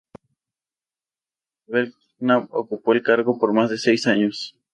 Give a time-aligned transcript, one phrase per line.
[1.67, 4.55] Belknap ocupó el cargo por más de seis años.